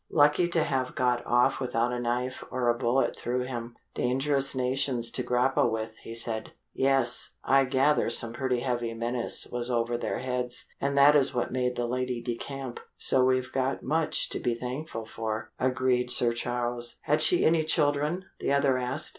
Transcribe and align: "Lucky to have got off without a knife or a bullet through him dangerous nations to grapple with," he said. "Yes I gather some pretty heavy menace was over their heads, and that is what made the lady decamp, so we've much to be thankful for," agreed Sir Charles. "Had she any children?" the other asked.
"Lucky 0.09 0.47
to 0.47 0.63
have 0.63 0.95
got 0.95 1.23
off 1.27 1.59
without 1.59 1.93
a 1.93 1.99
knife 1.99 2.43
or 2.49 2.67
a 2.69 2.73
bullet 2.75 3.15
through 3.15 3.43
him 3.43 3.75
dangerous 3.93 4.55
nations 4.55 5.11
to 5.11 5.21
grapple 5.21 5.69
with," 5.69 5.95
he 5.97 6.15
said. 6.15 6.53
"Yes 6.73 7.37
I 7.43 7.65
gather 7.65 8.09
some 8.09 8.33
pretty 8.33 8.61
heavy 8.61 8.95
menace 8.95 9.45
was 9.51 9.69
over 9.69 9.99
their 9.99 10.17
heads, 10.17 10.65
and 10.79 10.97
that 10.97 11.15
is 11.15 11.35
what 11.35 11.51
made 11.51 11.75
the 11.75 11.85
lady 11.85 12.19
decamp, 12.19 12.79
so 12.97 13.23
we've 13.23 13.51
much 13.83 14.29
to 14.31 14.39
be 14.39 14.55
thankful 14.55 15.05
for," 15.05 15.51
agreed 15.59 16.09
Sir 16.09 16.33
Charles. 16.33 16.97
"Had 17.03 17.21
she 17.21 17.45
any 17.45 17.63
children?" 17.63 18.25
the 18.39 18.51
other 18.53 18.79
asked. 18.79 19.09